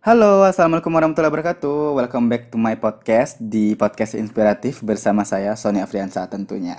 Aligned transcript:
Halo, 0.00 0.48
Assalamualaikum 0.48 0.96
warahmatullahi 0.96 1.28
wabarakatuh. 1.28 1.92
Welcome 1.92 2.32
back 2.32 2.48
to 2.48 2.56
my 2.56 2.72
podcast 2.72 3.36
di 3.36 3.76
podcast 3.76 4.16
inspiratif 4.16 4.80
bersama 4.80 5.28
saya 5.28 5.52
Sony 5.60 5.84
Afriansa 5.84 6.24
tentunya. 6.24 6.72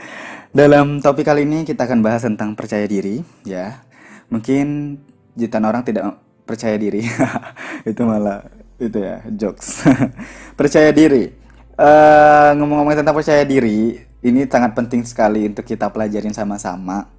Dalam 0.56 0.96
topik 1.04 1.28
kali 1.28 1.44
ini 1.44 1.68
kita 1.68 1.84
akan 1.84 2.00
bahas 2.00 2.24
tentang 2.24 2.56
percaya 2.56 2.88
diri, 2.88 3.20
ya. 3.44 3.84
Mungkin 4.32 4.96
jutaan 5.36 5.68
orang 5.68 5.84
tidak 5.84 6.16
percaya 6.48 6.80
diri, 6.80 7.04
itu 7.92 8.00
malah 8.00 8.48
itu 8.80 8.96
ya 8.96 9.20
jokes. 9.28 9.84
percaya 10.58 10.88
diri. 10.88 11.36
Uh, 11.76 12.56
ngomong-ngomong 12.56 12.96
tentang 12.96 13.12
percaya 13.12 13.44
diri, 13.44 14.00
ini 14.24 14.48
sangat 14.48 14.72
penting 14.72 15.04
sekali 15.04 15.52
untuk 15.52 15.68
kita 15.68 15.92
pelajarin 15.92 16.32
sama-sama 16.32 17.12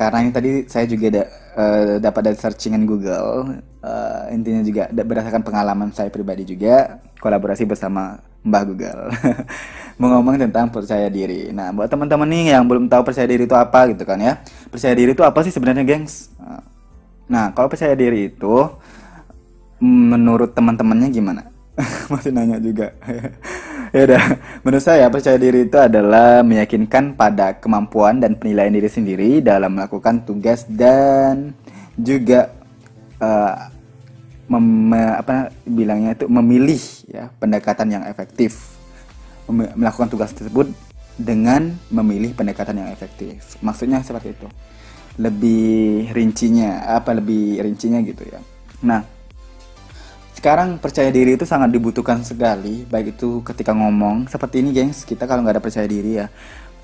karena 0.00 0.24
ini 0.24 0.30
tadi 0.32 0.50
saya 0.64 0.88
juga 0.88 1.06
da, 1.12 1.22
uh, 1.60 2.00
dapat 2.00 2.32
dari 2.32 2.36
searchingan 2.40 2.88
Google. 2.88 3.60
Uh, 3.84 4.32
intinya 4.32 4.64
juga 4.64 4.88
berdasarkan 4.88 5.44
pengalaman 5.44 5.92
saya 5.92 6.08
pribadi 6.08 6.48
juga 6.48 7.04
kolaborasi 7.20 7.68
bersama 7.68 8.16
Mbah 8.40 8.64
Google. 8.64 9.12
Mau 10.00 10.08
ngomong 10.08 10.40
tentang 10.40 10.72
percaya 10.72 11.04
diri. 11.12 11.52
Nah 11.52 11.68
buat 11.76 11.92
teman-teman 11.92 12.24
nih 12.32 12.56
yang 12.56 12.64
belum 12.64 12.88
tahu 12.88 13.12
percaya 13.12 13.28
diri 13.28 13.44
itu 13.44 13.52
apa 13.52 13.92
gitu 13.92 14.08
kan 14.08 14.16
ya. 14.16 14.40
Percaya 14.72 14.96
diri 14.96 15.12
itu 15.12 15.20
apa 15.20 15.44
sih 15.44 15.52
sebenarnya 15.52 15.84
gengs? 15.84 16.32
Nah 17.28 17.52
kalau 17.52 17.68
percaya 17.68 17.92
diri 17.92 18.32
itu 18.32 18.56
menurut 19.84 20.56
teman-temannya 20.56 21.12
gimana? 21.12 21.44
Masih 22.12 22.32
nanya 22.32 22.56
juga 22.56 22.96
ya 23.96 24.00
udah. 24.06 24.24
Menurut 24.62 24.84
saya 24.84 25.06
percaya 25.10 25.36
diri 25.36 25.66
itu 25.66 25.78
adalah 25.78 26.42
meyakinkan 26.46 27.14
pada 27.18 27.58
kemampuan 27.58 28.22
dan 28.22 28.36
penilaian 28.36 28.72
diri 28.72 28.90
sendiri 28.90 29.30
dalam 29.42 29.76
melakukan 29.76 30.22
tugas 30.24 30.66
dan 30.68 31.54
juga 31.98 32.54
uh, 33.20 33.68
mem, 34.50 34.94
apa 34.94 35.54
bilangnya 35.66 36.16
itu 36.16 36.26
memilih 36.26 36.82
ya 37.10 37.30
pendekatan 37.38 38.00
yang 38.00 38.04
efektif. 38.06 38.78
Melakukan 39.50 40.06
tugas 40.06 40.30
tersebut 40.30 40.70
dengan 41.18 41.74
memilih 41.90 42.32
pendekatan 42.38 42.86
yang 42.86 42.88
efektif. 42.94 43.58
Maksudnya 43.60 44.00
seperti 44.06 44.32
itu. 44.32 44.46
Lebih 45.18 46.14
rincinya 46.14 46.86
apa 46.96 47.12
lebih 47.12 47.58
rincinya 47.58 47.98
gitu 48.00 48.22
ya. 48.30 48.38
Nah 48.86 49.19
sekarang 50.40 50.80
percaya 50.80 51.12
diri 51.12 51.36
itu 51.36 51.44
sangat 51.44 51.68
dibutuhkan 51.68 52.24
sekali 52.24 52.88
baik 52.88 53.20
itu 53.20 53.44
ketika 53.44 53.76
ngomong. 53.76 54.24
Seperti 54.24 54.64
ini 54.64 54.72
gengs 54.72 55.04
kita 55.04 55.28
kalau 55.28 55.44
nggak 55.44 55.60
ada 55.60 55.64
percaya 55.68 55.84
diri 55.84 56.16
ya. 56.16 56.32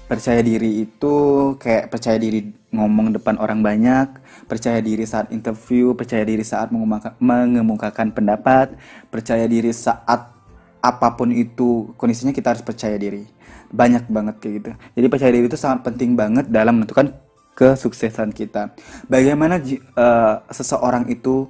Percaya 0.04 0.44
diri 0.44 0.84
itu 0.84 1.14
kayak 1.56 1.88
percaya 1.88 2.20
diri 2.20 2.52
ngomong 2.68 3.16
depan 3.16 3.40
orang 3.40 3.64
banyak 3.64 4.12
percaya 4.44 4.84
diri 4.84 5.08
saat 5.08 5.32
interview 5.32 5.96
percaya 5.96 6.20
diri 6.28 6.44
saat 6.44 6.68
mengemukakan 6.68 8.12
pendapat 8.12 8.76
percaya 9.08 9.48
diri 9.48 9.72
saat 9.72 10.36
apa 10.84 11.08
pun 11.16 11.32
itu 11.32 11.96
kondisinya 11.96 12.36
kita 12.36 12.52
harus 12.52 12.60
percaya 12.62 13.00
diri. 13.00 13.24
Banyak 13.72 14.04
banget 14.12 14.36
kayak 14.36 14.52
gitu. 14.60 14.70
Jadi 15.00 15.06
percaya 15.08 15.32
diri 15.32 15.48
itu 15.48 15.56
sangat 15.56 15.80
penting 15.80 16.12
banget 16.12 16.44
dalam 16.52 16.76
menentukan 16.76 17.16
kesuksesan 17.56 18.36
kita. 18.36 18.76
Bagaimana 19.08 19.56
uh, 19.96 20.44
seseorang 20.52 21.08
itu 21.08 21.48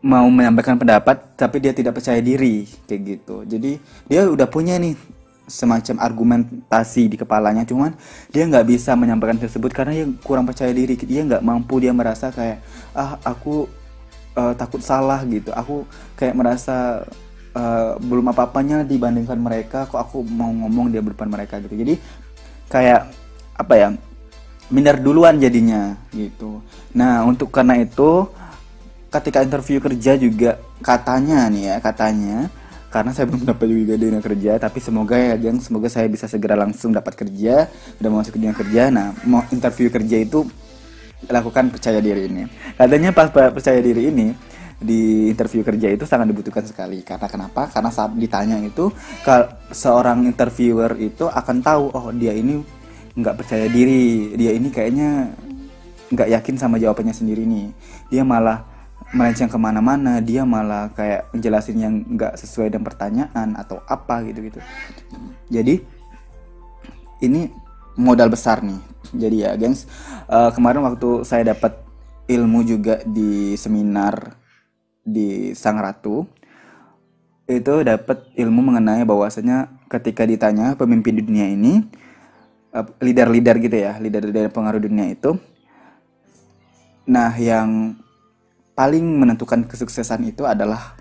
mau 0.00 0.24
menyampaikan 0.32 0.80
pendapat 0.80 1.36
tapi 1.36 1.60
dia 1.60 1.76
tidak 1.76 2.00
percaya 2.00 2.20
diri 2.24 2.64
kayak 2.88 3.00
gitu. 3.04 3.44
Jadi 3.44 3.76
dia 4.08 4.24
udah 4.24 4.48
punya 4.48 4.80
nih 4.80 4.96
semacam 5.50 5.98
argumentasi 5.98 7.10
di 7.10 7.16
kepalanya 7.18 7.66
cuman 7.66 7.98
dia 8.30 8.46
nggak 8.46 8.70
bisa 8.70 8.94
menyampaikan 8.94 9.36
tersebut 9.36 9.74
karena 9.74 9.92
dia 9.92 10.06
kurang 10.24 10.48
percaya 10.48 10.72
diri. 10.72 10.96
Dia 10.96 11.26
nggak 11.26 11.44
mampu 11.44 11.84
dia 11.84 11.92
merasa 11.92 12.32
kayak 12.32 12.64
ah 12.96 13.20
aku 13.20 13.68
uh, 14.40 14.54
takut 14.56 14.80
salah 14.80 15.20
gitu. 15.28 15.52
Aku 15.52 15.84
kayak 16.16 16.32
merasa 16.32 17.04
uh, 17.52 18.00
belum 18.00 18.32
apa 18.32 18.48
apanya 18.48 18.80
dibandingkan 18.86 19.36
mereka 19.36 19.84
kok 19.84 20.00
aku 20.00 20.24
mau 20.24 20.48
ngomong 20.48 20.96
dia 20.96 21.04
depan 21.04 21.28
mereka 21.28 21.60
gitu. 21.60 21.76
Jadi 21.76 21.94
kayak 22.72 23.10
apa 23.60 23.74
ya 23.76 23.88
minder 24.70 24.96
duluan 24.96 25.36
jadinya 25.36 25.98
gitu. 26.14 26.62
Nah 26.94 27.26
untuk 27.26 27.50
karena 27.50 27.76
itu 27.82 28.30
ketika 29.10 29.42
interview 29.42 29.82
kerja 29.82 30.14
juga 30.14 30.62
katanya 30.80 31.50
nih 31.50 31.74
ya 31.74 31.76
katanya 31.82 32.38
karena 32.90 33.10
saya 33.14 33.30
belum 33.30 33.46
dapat 33.46 33.66
juga 33.70 33.94
dunia 33.94 34.22
kerja 34.22 34.52
tapi 34.58 34.78
semoga 34.82 35.14
ya 35.14 35.34
Jeng 35.38 35.62
semoga 35.62 35.86
saya 35.86 36.10
bisa 36.10 36.26
segera 36.26 36.58
langsung 36.58 36.90
dapat 36.90 37.14
kerja 37.14 37.70
udah 38.02 38.10
masuk 38.10 38.34
ke 38.34 38.38
dunia 38.38 38.54
kerja. 38.54 38.82
Nah 38.90 39.14
mau 39.26 39.46
interview 39.54 39.90
kerja 39.90 40.16
itu 40.22 40.46
lakukan 41.30 41.70
percaya 41.70 42.02
diri 42.02 42.26
ini. 42.26 42.46
Katanya 42.74 43.14
pas 43.14 43.30
percaya 43.30 43.78
diri 43.78 44.10
ini 44.10 44.34
di 44.80 45.28
interview 45.30 45.60
kerja 45.62 45.92
itu 45.92 46.02
sangat 46.02 46.34
dibutuhkan 46.34 46.66
sekali. 46.66 47.06
Karena 47.06 47.30
kenapa? 47.30 47.70
Karena 47.70 47.94
saat 47.94 48.10
ditanya 48.18 48.58
itu 48.58 48.90
seorang 49.70 50.26
interviewer 50.26 50.98
itu 50.98 51.30
akan 51.30 51.56
tahu 51.62 51.84
oh 51.94 52.10
dia 52.10 52.34
ini 52.34 52.58
nggak 53.14 53.34
percaya 53.38 53.70
diri. 53.70 54.34
Dia 54.34 54.50
ini 54.50 54.66
kayaknya 54.70 55.30
nggak 56.10 56.28
yakin 56.42 56.54
sama 56.58 56.82
jawabannya 56.82 57.14
sendiri 57.14 57.46
nih. 57.46 57.70
Dia 58.10 58.26
malah 58.26 58.69
melenceng 59.10 59.50
ke 59.50 59.58
mana-mana 59.58 60.22
dia 60.22 60.46
malah 60.46 60.94
kayak 60.94 61.30
menjelasin 61.34 61.78
yang 61.82 61.94
nggak 62.14 62.38
sesuai 62.38 62.70
dengan 62.70 62.86
pertanyaan 62.86 63.58
atau 63.58 63.82
apa 63.90 64.22
gitu 64.22 64.46
gitu 64.46 64.60
jadi 65.50 65.82
ini 67.20 67.52
modal 68.00 68.32
besar 68.32 68.64
nih. 68.64 68.80
Jadi 69.10 69.36
ya 69.44 69.52
gengs 69.58 69.84
uh, 70.30 70.48
kemarin 70.54 70.84
waktu 70.86 71.26
saya 71.26 71.52
dapat 71.52 71.76
ilmu 72.30 72.62
juga 72.64 73.02
di 73.04 73.58
seminar 73.58 74.38
di 75.02 75.52
Sang 75.56 75.80
Ratu 75.80 76.24
itu 77.50 77.82
dapat 77.82 78.30
ilmu 78.38 78.70
mengenai 78.70 79.02
bahwasanya 79.02 79.66
ketika 79.90 80.22
ditanya 80.22 80.78
pemimpin 80.78 81.18
dunia 81.18 81.50
ini 81.50 81.82
uh, 82.70 82.86
leader-leader 83.02 83.58
gitu 83.58 83.76
ya 83.82 83.98
leader-leader 83.98 84.54
pengaruh 84.54 84.78
dunia 84.78 85.10
itu 85.10 85.34
nah 87.10 87.34
yang 87.34 87.98
paling 88.80 89.04
menentukan 89.04 89.68
kesuksesan 89.68 90.24
itu 90.32 90.48
adalah 90.48 90.96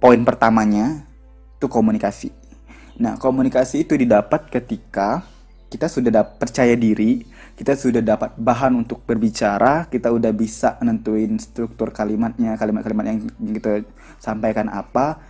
poin 0.00 0.24
pertamanya 0.24 1.04
itu 1.60 1.68
komunikasi. 1.68 2.32
Nah, 2.96 3.20
komunikasi 3.20 3.84
itu 3.84 3.92
didapat 3.92 4.48
ketika 4.48 5.20
kita 5.68 5.92
sudah 5.92 6.08
dapat 6.08 6.40
percaya 6.40 6.72
diri, 6.72 7.28
kita 7.60 7.76
sudah 7.76 8.00
dapat 8.00 8.40
bahan 8.40 8.72
untuk 8.72 9.04
berbicara, 9.04 9.84
kita 9.92 10.16
udah 10.16 10.32
bisa 10.32 10.80
nentuin 10.80 11.36
struktur 11.36 11.92
kalimatnya, 11.92 12.56
kalimat-kalimat 12.56 13.04
yang 13.04 13.20
kita 13.52 13.84
sampaikan 14.16 14.72
apa, 14.72 15.20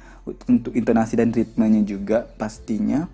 untuk 0.46 0.78
intonasi 0.78 1.18
dan 1.18 1.34
ritmenya 1.34 1.82
juga 1.82 2.22
pastinya. 2.38 3.10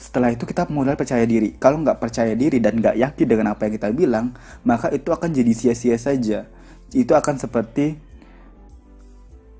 Setelah 0.00 0.32
itu 0.32 0.48
kita 0.48 0.72
mulai 0.72 0.96
percaya 0.96 1.28
diri. 1.28 1.52
Kalau 1.60 1.84
nggak 1.84 2.00
percaya 2.00 2.32
diri 2.32 2.64
dan 2.64 2.80
nggak 2.80 2.96
yakin 2.96 3.26
dengan 3.28 3.52
apa 3.52 3.68
yang 3.68 3.76
kita 3.76 3.88
bilang, 3.92 4.32
maka 4.64 4.88
itu 4.88 5.12
akan 5.12 5.36
jadi 5.36 5.52
sia-sia 5.52 6.00
saja 6.00 6.55
itu 6.94 7.12
akan 7.14 7.34
seperti 7.40 7.98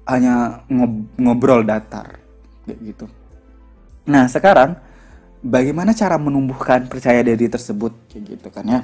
hanya 0.07 0.63
ngobrol 1.19 1.67
datar 1.67 2.23
kayak 2.67 2.79
gitu. 2.83 3.07
Nah, 4.07 4.31
sekarang 4.31 4.79
bagaimana 5.43 5.91
cara 5.91 6.15
menumbuhkan 6.15 6.87
percaya 6.87 7.27
diri 7.27 7.51
tersebut 7.51 7.91
kayak 8.07 8.23
gitu 8.39 8.49
kan 8.55 8.65
ya. 8.67 8.81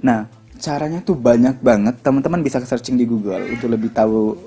Nah, 0.00 0.24
caranya 0.56 1.04
tuh 1.04 1.16
banyak 1.16 1.60
banget. 1.60 2.00
Teman-teman 2.00 2.40
bisa 2.40 2.60
searching 2.64 2.96
di 2.96 3.04
Google 3.04 3.44
untuk 3.52 3.68
lebih 3.68 3.92
tahu 3.92 4.40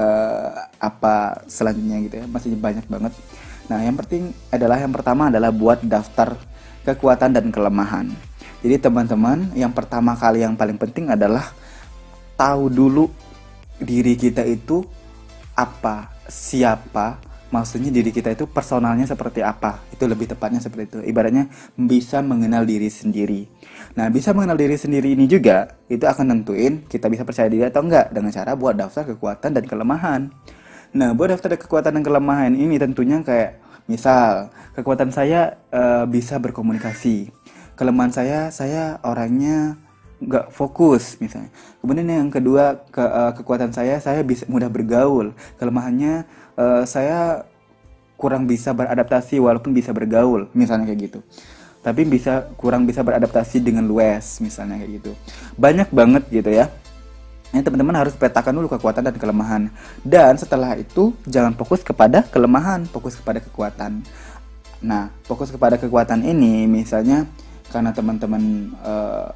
uh, 0.00 0.50
apa 0.80 1.44
selanjutnya 1.44 2.00
gitu 2.08 2.16
ya. 2.20 2.24
Masih 2.24 2.56
banyak 2.56 2.88
banget. 2.88 3.12
Nah, 3.68 3.84
yang 3.84 3.94
penting 4.00 4.32
adalah 4.48 4.80
yang 4.80 4.92
pertama 4.92 5.28
adalah 5.28 5.52
buat 5.52 5.84
daftar 5.84 6.32
kekuatan 6.88 7.36
dan 7.36 7.52
kelemahan. 7.52 8.08
Jadi 8.60 8.76
teman-teman, 8.76 9.52
yang 9.56 9.72
pertama 9.72 10.12
kali 10.16 10.44
yang 10.44 10.56
paling 10.56 10.76
penting 10.76 11.08
adalah 11.08 11.52
tahu 12.40 12.72
dulu 12.72 13.04
diri 13.76 14.16
kita 14.16 14.40
itu 14.48 14.80
apa, 15.52 16.08
siapa, 16.24 17.20
maksudnya 17.52 17.92
diri 17.92 18.08
kita 18.08 18.32
itu 18.32 18.48
personalnya 18.48 19.04
seperti 19.04 19.44
apa. 19.44 19.84
Itu 19.92 20.08
lebih 20.08 20.32
tepatnya 20.32 20.64
seperti 20.64 20.96
itu. 20.96 20.98
Ibaratnya 21.04 21.52
bisa 21.76 22.24
mengenal 22.24 22.64
diri 22.64 22.88
sendiri. 22.88 23.44
Nah, 23.92 24.08
bisa 24.08 24.32
mengenal 24.32 24.56
diri 24.56 24.80
sendiri 24.80 25.12
ini 25.12 25.28
juga 25.28 25.76
itu 25.92 26.08
akan 26.08 26.32
nentuin 26.32 26.80
kita 26.88 27.12
bisa 27.12 27.28
percaya 27.28 27.52
diri 27.52 27.68
atau 27.68 27.84
enggak 27.84 28.08
dengan 28.08 28.32
cara 28.32 28.56
buat 28.56 28.72
daftar 28.72 29.04
kekuatan 29.12 29.50
dan 29.52 29.64
kelemahan. 29.68 30.32
Nah, 30.96 31.12
buat 31.12 31.36
daftar 31.36 31.60
kekuatan 31.60 32.00
dan 32.00 32.02
kelemahan 32.02 32.56
ini 32.56 32.80
tentunya 32.80 33.20
kayak 33.20 33.60
misal 33.84 34.48
kekuatan 34.72 35.12
saya 35.12 35.60
uh, 35.74 36.08
bisa 36.08 36.40
berkomunikasi. 36.40 37.28
Kelemahan 37.76 38.12
saya 38.16 38.48
saya 38.48 38.96
orangnya 39.04 39.76
nggak 40.20 40.52
fokus 40.52 41.16
misalnya. 41.18 41.48
Kemudian 41.80 42.06
yang 42.06 42.28
kedua 42.28 42.84
ke, 42.92 43.00
uh, 43.00 43.32
kekuatan 43.32 43.72
saya 43.72 43.96
saya 43.98 44.20
bisa 44.20 44.44
mudah 44.46 44.68
bergaul. 44.68 45.32
Kelemahannya 45.56 46.28
uh, 46.60 46.84
saya 46.84 47.48
kurang 48.20 48.44
bisa 48.44 48.76
beradaptasi 48.76 49.40
walaupun 49.40 49.72
bisa 49.72 49.96
bergaul 49.96 50.52
misalnya 50.52 50.84
kayak 50.84 51.00
gitu. 51.08 51.20
Tapi 51.80 52.04
bisa 52.04 52.52
kurang 52.60 52.84
bisa 52.84 53.00
beradaptasi 53.00 53.64
dengan 53.64 53.88
luas 53.88 54.36
misalnya 54.44 54.76
kayak 54.76 54.92
gitu. 55.00 55.12
Banyak 55.56 55.88
banget 55.88 56.28
gitu 56.28 56.52
ya. 56.52 56.68
Ini 57.50 57.66
teman-teman 57.66 57.98
harus 57.98 58.14
petakan 58.14 58.54
dulu 58.54 58.70
kekuatan 58.70 59.02
dan 59.10 59.16
kelemahan. 59.16 59.62
Dan 60.04 60.38
setelah 60.38 60.76
itu 60.78 61.16
jangan 61.26 61.56
fokus 61.56 61.82
kepada 61.82 62.22
kelemahan, 62.28 62.86
fokus 62.86 63.18
kepada 63.18 63.42
kekuatan. 63.42 64.06
Nah, 64.84 65.10
fokus 65.26 65.50
kepada 65.50 65.74
kekuatan 65.80 66.22
ini 66.22 66.68
misalnya 66.70 67.26
karena 67.72 67.90
teman-teman 67.90 68.70
uh, 68.84 69.34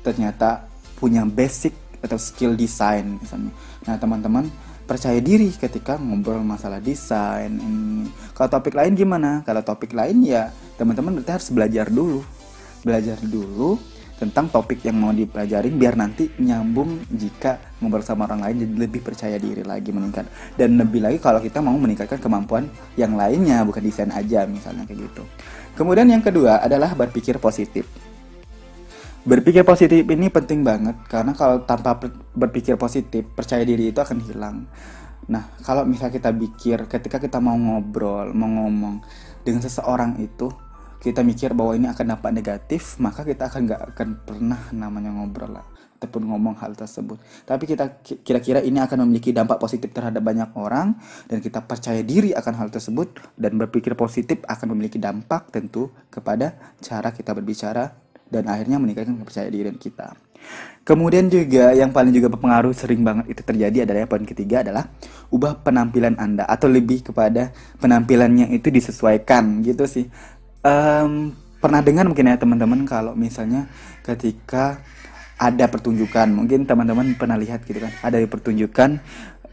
ternyata 0.00 0.68
punya 0.96 1.24
basic 1.24 1.72
atau 2.00 2.16
skill 2.16 2.56
desain 2.56 3.20
misalnya. 3.20 3.52
Nah, 3.84 3.96
teman-teman 4.00 4.48
percaya 4.88 5.22
diri 5.22 5.54
ketika 5.54 6.00
ngobrol 6.00 6.42
masalah 6.42 6.82
desain 6.82 7.54
ini. 7.54 8.10
Kalau 8.34 8.50
topik 8.50 8.74
lain 8.74 8.98
gimana? 8.98 9.46
Kalau 9.46 9.62
topik 9.62 9.94
lain 9.94 10.26
ya 10.26 10.50
teman-teman 10.74 11.20
berarti 11.20 11.32
harus 11.32 11.48
belajar 11.54 11.86
dulu. 11.88 12.24
Belajar 12.82 13.20
dulu 13.22 13.78
tentang 14.20 14.52
topik 14.52 14.84
yang 14.84 15.00
mau 15.00 15.16
dipelajarin 15.16 15.80
biar 15.80 15.96
nanti 15.96 16.28
nyambung 16.36 17.08
jika 17.08 17.56
ngobrol 17.80 18.04
sama 18.04 18.28
orang 18.28 18.44
lain 18.44 18.56
jadi 18.68 18.74
lebih 18.84 19.00
percaya 19.00 19.40
diri 19.40 19.64
lagi 19.64 19.96
meningkat 19.96 20.28
dan 20.60 20.76
lebih 20.76 21.00
lagi 21.00 21.16
kalau 21.16 21.40
kita 21.40 21.64
mau 21.64 21.72
meningkatkan 21.80 22.20
kemampuan 22.20 22.68
yang 23.00 23.16
lainnya 23.16 23.64
bukan 23.64 23.80
desain 23.80 24.12
aja 24.12 24.44
misalnya 24.44 24.84
kayak 24.84 25.08
gitu 25.08 25.24
kemudian 25.72 26.04
yang 26.12 26.20
kedua 26.20 26.60
adalah 26.60 26.92
berpikir 26.92 27.40
positif 27.40 27.88
berpikir 29.24 29.62
positif 29.64 30.04
ini 30.08 30.32
penting 30.32 30.64
banget 30.64 30.96
karena 31.06 31.36
kalau 31.36 31.60
tanpa 31.64 31.96
berpikir 32.32 32.80
positif 32.80 33.28
percaya 33.36 33.64
diri 33.64 33.92
itu 33.92 34.00
akan 34.00 34.18
hilang 34.24 34.56
nah 35.30 35.46
kalau 35.62 35.84
misalnya 35.84 36.16
kita 36.16 36.30
pikir 36.32 36.78
ketika 36.88 37.20
kita 37.20 37.38
mau 37.38 37.54
ngobrol 37.54 38.32
mau 38.32 38.48
ngomong 38.48 39.04
dengan 39.44 39.62
seseorang 39.62 40.18
itu 40.18 40.48
kita 41.00 41.24
mikir 41.24 41.56
bahwa 41.56 41.72
ini 41.72 41.88
akan 41.88 42.12
dampak 42.12 42.28
negatif, 42.28 43.00
maka 43.00 43.24
kita 43.24 43.48
akan 43.48 43.60
nggak 43.64 43.82
akan 43.96 44.08
pernah 44.20 44.60
namanya 44.76 45.08
ngobrol 45.08 45.56
lah 45.56 45.64
ataupun 45.96 46.28
ngomong 46.28 46.60
hal 46.60 46.76
tersebut. 46.76 47.16
Tapi 47.48 47.64
kita 47.64 48.04
kira-kira 48.04 48.60
ini 48.60 48.80
akan 48.84 49.08
memiliki 49.08 49.32
dampak 49.32 49.56
positif 49.56 49.92
terhadap 49.96 50.20
banyak 50.20 50.52
orang 50.60 50.96
dan 51.28 51.40
kita 51.40 51.64
percaya 51.64 52.04
diri 52.04 52.36
akan 52.36 52.52
hal 52.56 52.68
tersebut 52.68 53.16
dan 53.36 53.56
berpikir 53.56 53.96
positif 53.96 54.44
akan 54.44 54.76
memiliki 54.76 55.00
dampak 55.00 55.48
tentu 55.48 55.88
kepada 56.12 56.56
cara 56.84 57.12
kita 57.16 57.32
berbicara 57.32 58.09
dan 58.30 58.48
akhirnya 58.48 58.78
meningkatkan 58.78 59.18
kepercayaan 59.20 59.52
diri 59.52 59.70
kita. 59.76 60.14
Kemudian 60.80 61.28
juga 61.28 61.76
yang 61.76 61.92
paling 61.92 62.10
juga 62.10 62.32
berpengaruh 62.32 62.72
sering 62.72 63.04
banget 63.04 63.36
itu 63.36 63.42
terjadi 63.44 63.84
adalah 63.84 64.08
poin 64.08 64.24
ketiga 64.24 64.64
adalah 64.64 64.88
ubah 65.28 65.60
penampilan 65.60 66.16
Anda 66.16 66.48
atau 66.48 66.66
lebih 66.72 67.12
kepada 67.12 67.52
penampilannya 67.78 68.50
itu 68.50 68.72
disesuaikan 68.72 69.60
gitu 69.60 69.84
sih 69.84 70.08
um, 70.64 71.36
pernah 71.60 71.84
dengar 71.84 72.08
mungkin 72.08 72.32
ya 72.32 72.40
teman-teman 72.40 72.88
kalau 72.88 73.12
misalnya 73.12 73.68
ketika 74.00 74.80
ada 75.36 75.68
pertunjukan 75.68 76.32
mungkin 76.32 76.64
teman-teman 76.64 77.16
pernah 77.16 77.36
lihat 77.36 77.64
gitu 77.68 77.80
kan 77.80 77.92
ada 78.00 78.16
pertunjukan 78.24 79.00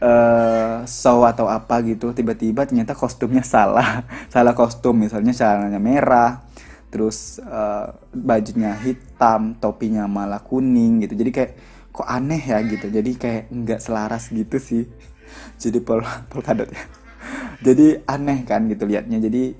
uh, 0.00 0.84
show 0.88 1.24
atau 1.28 1.48
apa 1.48 1.84
gitu 1.84 2.16
tiba-tiba 2.16 2.64
ternyata 2.64 2.96
kostumnya 2.96 3.44
salah 3.44 4.04
salah 4.32 4.56
kostum 4.56 4.96
misalnya 4.96 5.36
celananya 5.36 5.80
merah 5.80 6.47
terus 6.88 7.40
uh, 7.44 7.92
bajunya 8.12 8.72
hitam 8.80 9.56
topinya 9.60 10.08
malah 10.08 10.40
kuning 10.40 11.04
gitu. 11.04 11.14
Jadi 11.16 11.30
kayak 11.30 11.52
kok 11.92 12.08
aneh 12.08 12.40
ya 12.40 12.58
gitu. 12.64 12.86
Jadi 12.88 13.10
kayak 13.16 13.42
nggak 13.52 13.80
selaras 13.80 14.32
gitu 14.32 14.56
sih. 14.56 14.84
Jadi 15.62 15.78
pol 15.84 16.00
polkadot 16.32 16.68
ya. 16.68 16.84
Jadi 17.66 18.00
aneh 18.08 18.44
kan 18.48 18.64
gitu 18.68 18.88
liatnya. 18.88 19.20
Jadi 19.20 19.52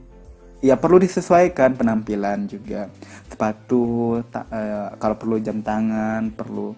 ya 0.65 0.75
perlu 0.81 0.99
disesuaikan 0.99 1.77
penampilan 1.77 2.49
juga. 2.49 2.89
Sepatu 3.29 4.17
uh, 4.19 4.89
kalau 4.97 5.17
perlu 5.21 5.37
jam 5.39 5.61
tangan 5.61 6.33
perlu 6.33 6.73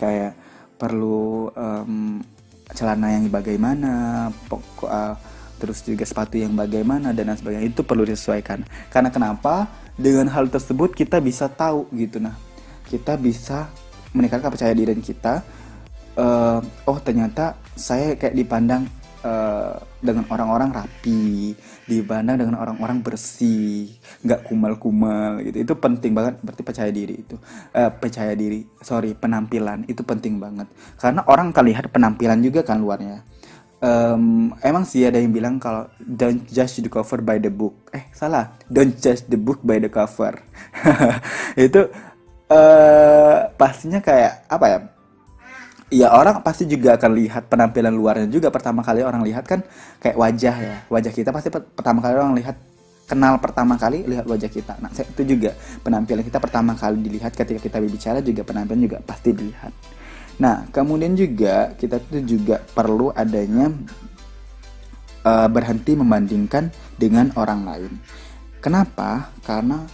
kayak 0.00 0.32
perlu 0.80 1.52
um, 1.52 2.24
celana 2.72 3.12
yang 3.12 3.28
bagaimana 3.28 4.28
pokok 4.48 4.88
uh, 4.88 5.14
terus 5.60 5.84
juga 5.84 6.08
sepatu 6.08 6.40
yang 6.40 6.56
bagaimana 6.56 7.12
dan 7.12 7.28
lain 7.28 7.36
sebagainya 7.36 7.68
itu 7.68 7.84
perlu 7.84 8.08
disesuaikan 8.08 8.64
karena 8.88 9.12
kenapa 9.12 9.68
dengan 10.00 10.32
hal 10.32 10.48
tersebut 10.48 10.96
kita 10.96 11.20
bisa 11.20 11.52
tahu 11.52 11.84
gitu 11.92 12.16
nah 12.16 12.34
kita 12.88 13.20
bisa 13.20 13.68
meningkatkan 14.16 14.48
percaya 14.48 14.72
diri 14.72 14.96
kita 14.98 15.44
uh, 16.16 16.58
oh 16.88 16.98
ternyata 17.04 17.60
saya 17.76 18.16
kayak 18.16 18.34
dipandang 18.34 18.88
uh, 19.24 19.76
dengan 20.00 20.24
orang-orang 20.32 20.72
rapi, 20.72 21.52
dipandang 21.84 22.40
dengan 22.40 22.56
orang-orang 22.60 23.04
bersih, 23.04 23.92
nggak 24.24 24.48
kumal-kumal 24.48 25.44
gitu. 25.44 25.56
Itu 25.60 25.74
penting 25.76 26.16
banget. 26.16 26.40
Berarti 26.40 26.62
percaya 26.64 26.90
diri 26.90 27.20
itu, 27.20 27.36
uh, 27.76 27.90
percaya 27.92 28.32
diri. 28.32 28.64
Sorry, 28.80 29.12
penampilan 29.12 29.88
itu 29.88 30.00
penting 30.04 30.40
banget. 30.40 30.68
Karena 30.96 31.24
orang 31.28 31.52
akan 31.52 31.64
lihat 31.68 31.84
penampilan 31.92 32.40
juga 32.40 32.64
kan 32.64 32.80
luarnya. 32.80 33.22
Um, 33.80 34.52
emang 34.60 34.84
sih 34.84 35.08
ada 35.08 35.16
yang 35.16 35.32
bilang 35.32 35.56
kalau 35.56 35.88
don't 35.98 36.44
judge 36.52 36.84
the 36.84 36.92
cover 36.92 37.24
by 37.24 37.40
the 37.40 37.48
book. 37.48 37.72
Eh 37.96 38.12
salah, 38.12 38.52
don't 38.68 38.92
judge 39.00 39.24
the 39.26 39.40
book 39.40 39.64
by 39.64 39.80
the 39.80 39.88
cover. 39.88 40.36
itu 41.56 41.88
uh, 42.52 43.48
pastinya 43.56 44.04
kayak 44.04 44.44
apa 44.52 44.66
ya? 44.68 44.78
ya 45.90 46.06
orang 46.14 46.40
pasti 46.46 46.70
juga 46.70 46.94
akan 46.94 47.10
lihat 47.18 47.50
penampilan 47.50 47.90
luarnya 47.90 48.30
juga 48.30 48.48
pertama 48.48 48.80
kali 48.80 49.02
orang 49.02 49.26
lihat 49.26 49.42
kan 49.42 49.60
kayak 49.98 50.14
wajah 50.14 50.54
ya 50.54 50.76
wajah 50.86 51.10
kita 51.10 51.34
pasti 51.34 51.50
pertama 51.50 51.98
kali 51.98 52.14
orang 52.14 52.38
lihat 52.38 52.56
kenal 53.10 53.42
pertama 53.42 53.74
kali 53.74 54.06
lihat 54.06 54.22
wajah 54.22 54.46
kita 54.46 54.78
nah 54.78 54.86
itu 54.94 55.22
juga 55.26 55.50
penampilan 55.82 56.22
kita 56.22 56.38
pertama 56.38 56.78
kali 56.78 57.02
dilihat 57.02 57.34
ketika 57.34 57.58
kita 57.58 57.76
berbicara 57.82 58.22
juga 58.22 58.46
penampilan 58.46 58.80
juga 58.86 58.98
pasti 59.02 59.34
dilihat 59.34 59.74
nah 60.40 60.64
kemudian 60.72 61.12
juga 61.12 61.76
kita 61.76 62.00
itu 62.00 62.40
juga 62.40 62.64
perlu 62.72 63.12
adanya 63.12 63.68
uh, 65.24 65.48
berhenti 65.52 65.92
membandingkan 65.96 66.72
dengan 66.96 67.32
orang 67.36 67.60
lain. 67.64 67.92
Kenapa? 68.60 69.32
Karena 69.44 69.84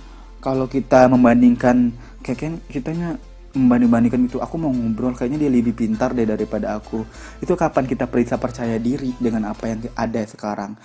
kalau 0.42 0.66
kita 0.70 1.10
membandingkan 1.10 1.94
kayak 2.22 2.38
kan 2.38 2.54
kitanya 2.70 3.08
membanding-bandingkan 3.56 4.28
itu 4.28 4.38
aku 4.42 4.60
mau 4.60 4.68
ngobrol 4.68 5.16
kayaknya 5.16 5.46
dia 5.46 5.50
lebih 5.50 5.72
pintar 5.72 6.12
deh 6.12 6.26
daripada 6.26 6.76
aku. 6.76 7.06
Itu 7.42 7.54
kapan 7.54 7.86
kita 7.86 8.06
bisa 8.10 8.36
percaya 8.36 8.76
diri 8.78 9.14
dengan 9.18 9.50
apa 9.50 9.70
yang 9.70 9.80
ada 9.94 10.22
sekarang 10.26 10.76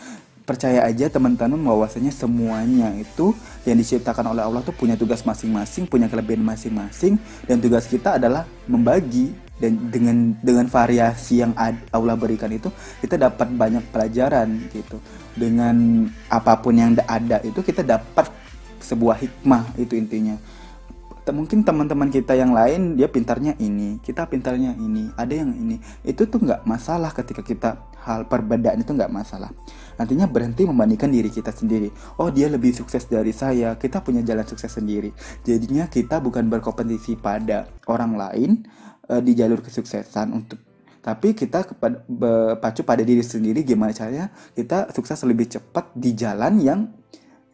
percaya 0.51 0.83
aja 0.83 1.07
teman-teman 1.07 1.55
bahwasanya 1.63 2.11
semuanya 2.11 2.91
itu 2.99 3.31
yang 3.63 3.79
diciptakan 3.79 4.35
oleh 4.35 4.43
Allah 4.43 4.59
tuh 4.59 4.75
punya 4.75 4.99
tugas 4.99 5.23
masing-masing, 5.23 5.87
punya 5.87 6.11
kelebihan 6.11 6.43
masing-masing 6.43 7.15
dan 7.47 7.63
tugas 7.63 7.87
kita 7.87 8.19
adalah 8.19 8.43
membagi 8.67 9.31
dan 9.61 9.77
dengan 9.87 10.35
dengan 10.41 10.65
variasi 10.67 11.39
yang 11.39 11.55
Allah 11.93 12.17
berikan 12.17 12.49
itu 12.51 12.67
kita 12.99 13.15
dapat 13.15 13.47
banyak 13.53 13.83
pelajaran 13.93 14.67
gitu. 14.73 14.99
Dengan 15.31 16.05
apa 16.27 16.59
pun 16.59 16.75
yang 16.75 16.91
ada 17.07 17.39
itu 17.47 17.63
kita 17.63 17.85
dapat 17.87 18.27
sebuah 18.83 19.15
hikmah 19.23 19.79
itu 19.79 19.95
intinya 19.95 20.35
mungkin 21.29 21.61
teman-teman 21.61 22.09
kita 22.09 22.33
yang 22.33 22.49
lain 22.49 22.97
dia 22.97 23.05
pintarnya 23.05 23.53
ini 23.61 24.01
kita 24.01 24.25
pintarnya 24.25 24.73
ini 24.73 25.13
ada 25.13 25.37
yang 25.37 25.53
ini. 25.53 25.77
Itu 26.01 26.25
tuh 26.25 26.41
nggak 26.41 26.65
masalah 26.65 27.13
ketika 27.13 27.45
kita 27.45 27.77
hal 28.01 28.25
perbedaan 28.25 28.81
itu 28.81 28.89
nggak 28.89 29.13
masalah. 29.13 29.53
Nantinya 30.01 30.25
berhenti 30.25 30.65
membandingkan 30.65 31.13
diri 31.13 31.29
kita 31.29 31.53
sendiri. 31.53 31.93
Oh 32.17 32.33
dia 32.33 32.49
lebih 32.49 32.73
sukses 32.73 33.05
dari 33.05 33.29
saya 33.29 33.77
kita 33.77 34.01
punya 34.01 34.25
jalan 34.25 34.41
sukses 34.49 34.73
sendiri. 34.73 35.13
Jadinya 35.45 35.85
kita 35.85 36.17
bukan 36.17 36.49
berkompetisi 36.49 37.21
pada 37.21 37.69
orang 37.85 38.17
lain 38.17 38.65
uh, 39.05 39.21
di 39.21 39.37
jalur 39.37 39.61
kesuksesan 39.61 40.33
untuk 40.33 40.57
tapi 41.01 41.33
kita 41.33 41.65
kepada 41.65 42.05
pacu 42.61 42.85
pada 42.85 43.01
diri 43.01 43.25
sendiri 43.25 43.65
gimana 43.65 43.89
caranya 43.89 44.29
kita 44.53 44.93
sukses 44.93 45.17
lebih 45.25 45.49
cepat 45.49 45.89
di 45.97 46.13
jalan 46.13 46.61
yang 46.61 46.79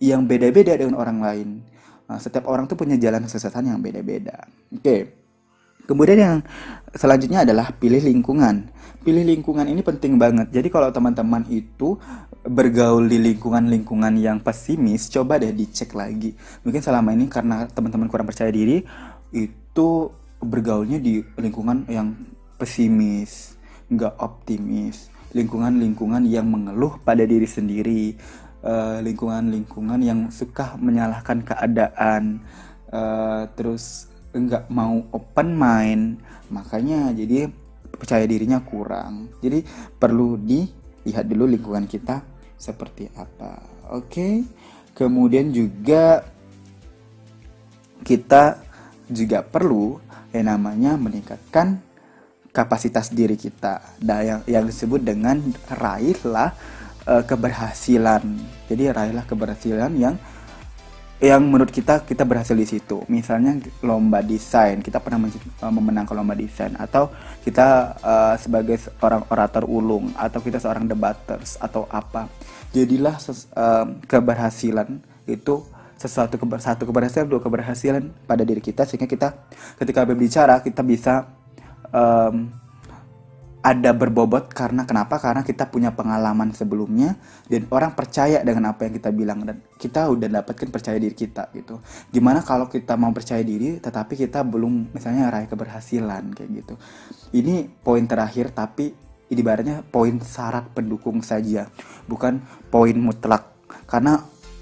yang 0.04 0.28
beda-beda 0.28 0.76
dengan 0.76 1.00
orang 1.00 1.20
lain 1.24 1.50
setiap 2.16 2.48
orang 2.48 2.72
tuh 2.72 2.80
punya 2.80 2.96
jalan 2.96 3.28
kesuksesan 3.28 3.68
yang 3.68 3.84
beda-beda. 3.84 4.48
Oke. 4.72 5.28
Kemudian 5.88 6.20
yang 6.20 6.38
selanjutnya 6.96 7.44
adalah 7.48 7.72
pilih 7.76 8.00
lingkungan. 8.04 8.72
Pilih 9.04 9.24
lingkungan 9.24 9.68
ini 9.68 9.80
penting 9.84 10.20
banget. 10.20 10.52
Jadi 10.52 10.68
kalau 10.68 10.92
teman-teman 10.92 11.48
itu 11.48 11.96
bergaul 12.44 13.08
di 13.08 13.20
lingkungan-lingkungan 13.20 14.20
yang 14.20 14.44
pesimis, 14.44 15.08
coba 15.08 15.40
deh 15.40 15.52
dicek 15.56 15.96
lagi. 15.96 16.36
Mungkin 16.68 16.84
selama 16.84 17.16
ini 17.16 17.32
karena 17.32 17.68
teman-teman 17.72 18.12
kurang 18.12 18.28
percaya 18.28 18.52
diri, 18.52 18.84
itu 19.32 20.12
bergaulnya 20.44 21.00
di 21.00 21.24
lingkungan 21.40 21.88
yang 21.88 22.20
pesimis, 22.60 23.56
nggak 23.88 24.20
optimis, 24.20 25.08
lingkungan-lingkungan 25.32 26.24
yang 26.28 26.48
mengeluh 26.52 27.00
pada 27.00 27.24
diri 27.24 27.48
sendiri, 27.48 28.16
lingkungan-lingkungan 29.04 30.00
uh, 30.02 30.08
yang 30.08 30.20
suka 30.34 30.76
menyalahkan 30.82 31.46
keadaan 31.46 32.42
uh, 32.90 33.46
terus 33.54 34.10
enggak 34.34 34.68
mau 34.70 35.06
open 35.14 35.56
mind 35.56 36.04
makanya 36.50 37.14
jadi 37.14 37.50
percaya 37.94 38.26
dirinya 38.28 38.62
kurang 38.62 39.32
jadi 39.42 39.64
perlu 39.98 40.38
dilihat 40.38 41.26
dulu 41.26 41.50
lingkungan 41.50 41.86
kita 41.90 42.22
seperti 42.58 43.10
apa 43.14 43.62
oke 43.94 44.10
okay? 44.10 44.34
kemudian 44.98 45.54
juga 45.54 46.26
kita 48.02 48.62
juga 49.08 49.42
perlu 49.46 50.02
yang 50.36 50.52
namanya 50.54 51.00
meningkatkan 51.00 51.80
kapasitas 52.52 53.14
diri 53.14 53.38
kita 53.38 54.02
nah, 54.02 54.22
yang 54.26 54.42
yang 54.50 54.66
disebut 54.66 55.02
dengan 55.06 55.40
raihlah 55.70 56.58
uh, 57.08 57.24
keberhasilan 57.24 58.24
jadi 58.68 58.92
raihlah 58.92 59.24
keberhasilan 59.24 59.96
yang 59.96 60.20
yang 61.18 61.42
menurut 61.42 61.74
kita 61.74 62.06
kita 62.06 62.22
berhasil 62.30 62.54
di 62.54 62.70
situ. 62.70 63.02
Misalnya 63.10 63.58
lomba 63.82 64.22
desain, 64.22 64.86
kita 64.86 65.02
pernah 65.02 65.26
uh, 65.26 65.74
memenangkan 65.74 66.14
lomba 66.14 66.38
desain 66.38 66.78
atau 66.78 67.10
kita 67.42 67.98
uh, 68.06 68.36
sebagai 68.38 68.78
seorang 68.78 69.26
orator 69.34 69.66
ulung 69.66 70.14
atau 70.14 70.38
kita 70.46 70.62
seorang 70.62 70.86
debaters 70.86 71.58
atau 71.58 71.90
apa. 71.90 72.30
Jadilah 72.70 73.18
ses, 73.18 73.50
uh, 73.58 73.98
keberhasilan 74.06 75.02
itu 75.26 75.66
sesuatu 75.98 76.38
keber, 76.38 76.62
satu 76.62 76.86
keberhasilan 76.86 77.26
dua 77.26 77.42
keberhasilan 77.42 78.14
pada 78.30 78.46
diri 78.46 78.62
kita 78.62 78.86
sehingga 78.86 79.10
kita 79.10 79.34
ketika 79.82 80.06
berbicara 80.06 80.62
kita 80.62 80.86
bisa 80.86 81.26
um, 81.90 82.54
ada 83.66 83.92
berbobot 83.92 84.54
karena 84.54 84.86
kenapa? 84.86 85.18
Karena 85.18 85.42
kita 85.42 85.68
punya 85.68 85.92
pengalaman 85.92 86.54
sebelumnya 86.54 87.18
dan 87.50 87.66
orang 87.74 87.98
percaya 87.98 88.40
dengan 88.46 88.72
apa 88.72 88.86
yang 88.86 88.94
kita 88.96 89.10
bilang 89.10 89.44
dan 89.44 89.60
kita 89.76 90.08
udah 90.08 90.30
dapatkan 90.42 90.70
percaya 90.70 90.98
diri 91.02 91.18
kita 91.18 91.50
gitu. 91.52 91.82
Gimana 92.14 92.46
kalau 92.46 92.70
kita 92.70 92.94
mau 92.96 93.10
percaya 93.12 93.42
diri 93.42 93.82
tetapi 93.82 94.14
kita 94.14 94.46
belum 94.46 94.94
misalnya 94.94 95.34
raih 95.34 95.50
keberhasilan 95.50 96.38
kayak 96.38 96.50
gitu. 96.64 96.76
Ini 97.34 97.68
poin 97.82 98.06
terakhir 98.06 98.54
tapi 98.54 98.94
ibaratnya 99.28 99.84
poin 99.84 100.16
syarat 100.22 100.72
pendukung 100.72 101.20
saja, 101.26 101.68
bukan 102.08 102.40
poin 102.72 102.96
mutlak. 102.96 103.58
Karena 103.90 104.22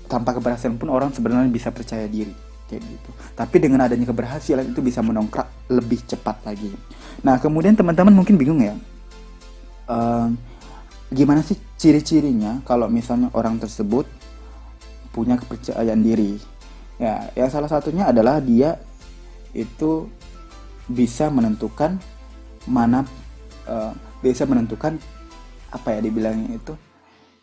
tanpa 0.09 0.33
keberhasilan 0.33 0.81
pun 0.81 0.89
orang 0.89 1.13
sebenarnya 1.13 1.51
bisa 1.51 1.69
percaya 1.69 2.09
diri 2.09 2.33
kayak 2.65 2.81
gitu. 2.81 3.09
Tapi 3.37 3.55
dengan 3.61 3.85
adanya 3.85 4.09
keberhasilan 4.09 4.65
itu 4.73 4.81
bisa 4.81 5.05
menongkrak 5.05 5.44
lebih 5.71 6.01
cepat 6.05 6.45
lagi. 6.45 6.69
Nah, 7.25 7.41
kemudian 7.41 7.73
teman-teman 7.73 8.13
mungkin 8.13 8.37
bingung 8.37 8.61
ya 8.61 8.75
uh, 9.89 10.27
gimana 11.13 11.45
sih 11.45 11.57
ciri-cirinya 11.77 12.65
kalau 12.65 12.89
misalnya 12.89 13.29
orang 13.37 13.61
tersebut 13.61 14.09
punya 15.13 15.39
kepercayaan 15.39 16.01
diri 16.01 16.35
ya 16.99 17.29
ya 17.35 17.45
salah 17.47 17.69
satunya 17.69 18.09
adalah 18.09 18.41
dia 18.41 18.75
itu 19.55 20.09
bisa 20.89 21.31
menentukan 21.31 21.97
mana 22.67 23.07
uh, 23.69 23.93
bisa 24.19 24.43
menentukan 24.43 24.97
apa 25.71 25.87
ya 25.95 25.99
dibilangnya 26.03 26.57
itu 26.57 26.73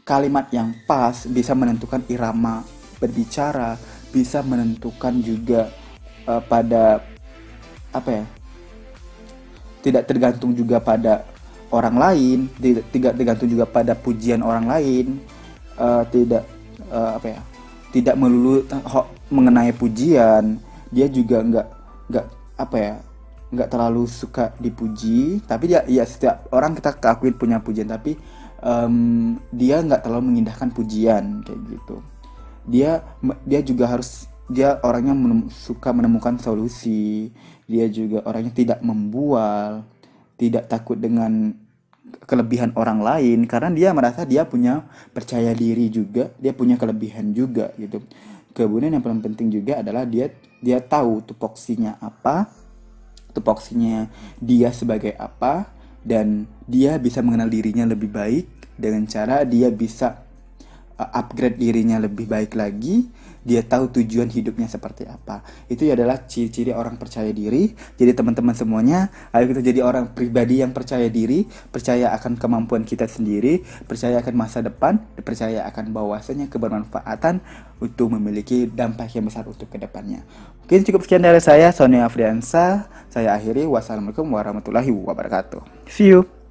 kalimat 0.02 0.50
yang 0.50 0.74
pas 0.84 1.24
bisa 1.30 1.54
menentukan 1.54 2.02
irama 2.10 2.66
berbicara 2.98 3.78
bisa 4.12 4.44
menentukan 4.44 5.22
juga 5.24 5.72
uh, 6.28 6.42
pada 6.44 7.11
apa 7.92 8.10
ya 8.10 8.24
tidak 9.82 10.08
tergantung 10.08 10.56
juga 10.56 10.80
pada 10.80 11.24
orang 11.72 11.96
lain 11.96 12.38
tidak 12.90 13.14
tergantung 13.16 13.48
juga 13.48 13.64
pada 13.68 13.92
pujian 13.96 14.40
orang 14.40 14.66
lain 14.68 15.06
uh, 15.76 16.04
tidak 16.08 16.44
uh, 16.88 17.16
apa 17.16 17.38
ya 17.38 17.40
tidak 17.92 18.16
melulu 18.16 18.64
mengenai 19.28 19.72
pujian 19.76 20.56
dia 20.92 21.06
juga 21.08 21.44
nggak 21.44 21.68
nggak 22.08 22.26
apa 22.60 22.76
ya 22.76 22.94
nggak 23.52 23.68
terlalu 23.68 24.08
suka 24.08 24.56
dipuji 24.56 25.44
tapi 25.44 25.72
dia 25.72 25.84
ya 25.84 26.08
setiap 26.08 26.48
orang 26.56 26.72
kita 26.72 26.96
akuin 26.96 27.36
punya 27.36 27.60
pujian 27.60 27.88
tapi 27.88 28.16
um, 28.62 29.36
dia 29.50 29.82
nggak 29.82 30.06
terlalu 30.06 30.32
mengindahkan 30.32 30.70
pujian 30.72 31.42
kayak 31.44 31.60
gitu. 31.68 32.00
Dia 32.64 33.02
dia 33.44 33.60
juga 33.60 33.90
harus 33.90 34.30
dia 34.46 34.78
orangnya 34.86 35.12
menem, 35.12 35.50
suka 35.50 35.90
menemukan 35.90 36.38
solusi 36.38 37.34
dia 37.72 37.88
juga 37.88 38.20
orangnya 38.28 38.52
tidak 38.52 38.80
membual 38.84 39.88
tidak 40.36 40.68
takut 40.68 41.00
dengan 41.00 41.56
kelebihan 42.28 42.76
orang 42.76 43.00
lain 43.00 43.48
karena 43.48 43.72
dia 43.72 43.88
merasa 43.96 44.28
dia 44.28 44.44
punya 44.44 44.84
percaya 45.16 45.56
diri 45.56 45.88
juga 45.88 46.28
dia 46.36 46.52
punya 46.52 46.76
kelebihan 46.76 47.32
juga 47.32 47.72
gitu. 47.80 48.04
Kemudian 48.52 48.92
yang 48.92 49.00
paling 49.00 49.24
penting 49.24 49.48
juga 49.48 49.80
adalah 49.80 50.04
dia 50.04 50.28
dia 50.60 50.84
tahu 50.84 51.24
tupoksinya 51.24 51.96
apa 52.04 52.52
tupoksinya 53.32 54.12
dia 54.38 54.68
sebagai 54.70 55.16
apa 55.16 55.72
dan 56.04 56.44
dia 56.68 57.00
bisa 57.00 57.24
mengenal 57.24 57.48
dirinya 57.48 57.88
lebih 57.88 58.12
baik 58.12 58.46
dengan 58.76 59.08
cara 59.08 59.42
dia 59.48 59.72
bisa 59.72 60.21
upgrade 61.10 61.58
dirinya 61.58 61.98
lebih 61.98 62.30
baik 62.30 62.54
lagi 62.54 63.10
dia 63.42 63.62
tahu 63.66 63.90
tujuan 63.90 64.30
hidupnya 64.30 64.70
seperti 64.70 65.06
apa. 65.06 65.42
Itu 65.66 65.86
adalah 65.90 66.26
ciri-ciri 66.30 66.70
orang 66.70 66.94
percaya 66.94 67.28
diri. 67.34 67.74
Jadi 67.98 68.14
teman-teman 68.14 68.54
semuanya, 68.54 69.10
ayo 69.34 69.50
kita 69.50 69.62
jadi 69.62 69.82
orang 69.82 70.14
pribadi 70.14 70.62
yang 70.62 70.70
percaya 70.70 71.10
diri, 71.10 71.46
percaya 71.74 72.14
akan 72.14 72.38
kemampuan 72.38 72.86
kita 72.86 73.10
sendiri, 73.10 73.66
percaya 73.90 74.22
akan 74.22 74.34
masa 74.38 74.62
depan, 74.62 75.02
percaya 75.26 75.66
akan 75.66 75.90
bahwasanya 75.90 76.46
kebermanfaatan 76.48 77.42
untuk 77.82 78.14
memiliki 78.14 78.70
dampak 78.70 79.10
yang 79.18 79.26
besar 79.26 79.42
untuk 79.46 79.66
ke 79.66 79.78
depannya. 79.78 80.22
Mungkin 80.62 80.86
cukup 80.86 81.02
sekian 81.02 81.26
dari 81.26 81.42
saya, 81.42 81.74
Sony 81.74 81.98
Afriansa. 81.98 82.86
Saya 83.10 83.34
akhiri. 83.34 83.66
Wassalamualaikum 83.66 84.24
warahmatullahi 84.30 84.88
wabarakatuh. 84.88 85.90
See 85.90 86.14
you. 86.14 86.41